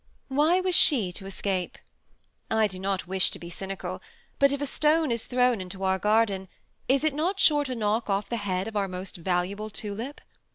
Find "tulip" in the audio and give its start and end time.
9.69-10.19